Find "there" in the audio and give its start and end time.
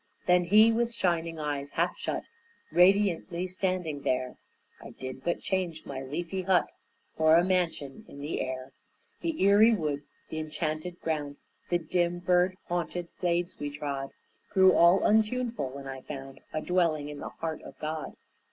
4.01-4.35